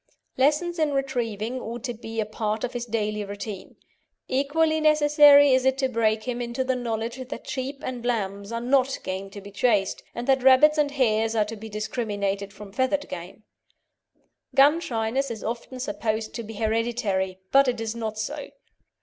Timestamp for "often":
15.43-15.79